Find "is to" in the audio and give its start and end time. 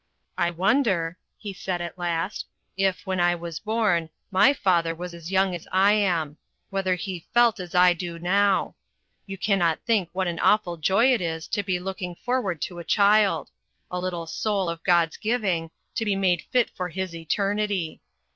11.21-11.61